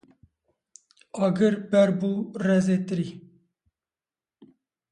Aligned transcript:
Agir 1.25 1.53
ber 1.71 1.89
bû 1.99 2.11
rezê 2.45 2.77
tirî 2.87 3.07